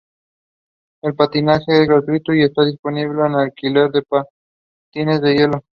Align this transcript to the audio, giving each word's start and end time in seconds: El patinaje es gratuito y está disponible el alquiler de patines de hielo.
El 1.03 1.13
patinaje 1.13 1.63
es 1.79 1.87
gratuito 1.87 2.33
y 2.33 2.41
está 2.41 2.65
disponible 2.65 3.21
el 3.23 3.35
alquiler 3.35 3.91
de 3.91 4.01
patines 4.01 5.21
de 5.21 5.35
hielo. 5.37 5.63